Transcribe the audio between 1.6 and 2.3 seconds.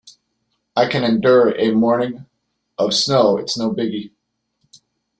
morning